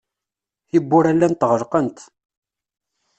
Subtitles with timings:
[0.67, 1.97] Tiwwura llant ɣelqent.